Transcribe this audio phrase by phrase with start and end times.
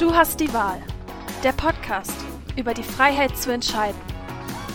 [0.00, 0.80] Du hast die Wahl.
[1.44, 2.14] Der Podcast
[2.56, 4.00] über die Freiheit zu entscheiden.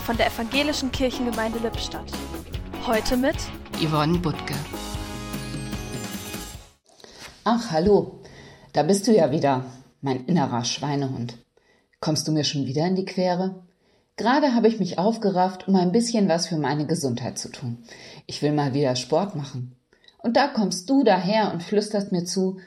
[0.05, 2.11] Von der Evangelischen Kirchengemeinde Lippstadt.
[2.85, 3.35] Heute mit
[3.81, 4.53] Yvonne Butke.
[7.43, 8.21] Ach, hallo.
[8.73, 9.65] Da bist du ja wieder,
[9.99, 11.39] mein innerer Schweinehund.
[12.01, 13.63] Kommst du mir schon wieder in die Quere?
[14.17, 17.79] Gerade habe ich mich aufgerafft, um ein bisschen was für meine Gesundheit zu tun.
[18.27, 19.75] Ich will mal wieder Sport machen.
[20.19, 22.59] Und da kommst du daher und flüsterst mir zu,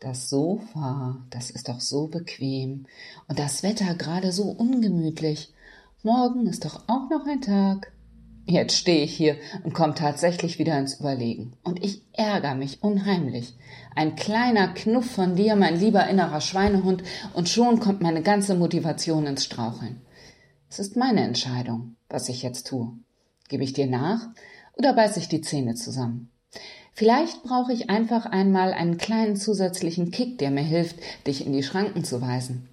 [0.00, 2.86] das Sofa, das ist doch so bequem
[3.28, 5.52] und das Wetter gerade so ungemütlich.
[6.02, 7.92] Morgen ist doch auch noch ein Tag.
[8.46, 11.54] Jetzt stehe ich hier und komme tatsächlich wieder ins Überlegen.
[11.62, 13.56] Und ich ärgere mich unheimlich.
[13.94, 19.26] Ein kleiner Knuff von dir, mein lieber innerer Schweinehund, und schon kommt meine ganze Motivation
[19.26, 20.02] ins Straucheln.
[20.68, 22.92] Es ist meine Entscheidung, was ich jetzt tue.
[23.48, 24.28] Gebe ich dir nach
[24.74, 26.30] oder beiß ich die Zähne zusammen?
[26.94, 31.64] Vielleicht brauche ich einfach einmal einen kleinen zusätzlichen Kick, der mir hilft, dich in die
[31.64, 32.68] Schranken zu weisen.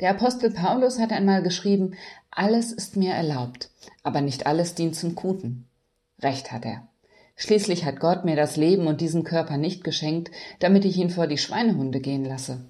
[0.00, 1.94] Der Apostel Paulus hat einmal geschrieben,
[2.30, 3.70] alles ist mir erlaubt,
[4.02, 5.68] aber nicht alles dient zum Guten.
[6.20, 6.88] Recht hat er.
[7.36, 11.28] Schließlich hat Gott mir das Leben und diesen Körper nicht geschenkt, damit ich ihn vor
[11.28, 12.64] die Schweinehunde gehen lasse.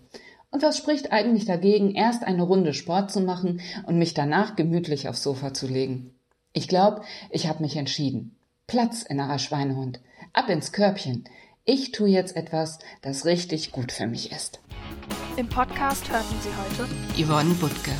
[0.51, 5.09] Und was spricht eigentlich dagegen, erst eine Runde Sport zu machen und mich danach gemütlich
[5.09, 6.15] aufs Sofa zu legen?
[6.53, 8.37] Ich glaube, ich habe mich entschieden.
[8.73, 10.01] Platz, innerer Schweinehund.
[10.33, 11.25] Ab ins Körbchen.
[11.67, 14.63] Ich tue jetzt etwas, das richtig gut für mich ist.
[15.37, 17.93] Im Podcast hörten Sie heute Yvonne Butke.